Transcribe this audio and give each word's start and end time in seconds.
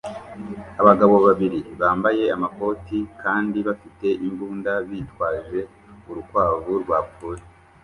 Abagabo 0.81 1.15
babiri 1.27 1.59
bambaye 1.81 2.23
amakoti 2.35 2.97
kandi 3.23 3.57
bafite 3.67 4.07
imbunda 4.25 4.71
bitwaje 4.89 5.59
urukwavu 6.09 6.71
rwapfuye 6.83 7.43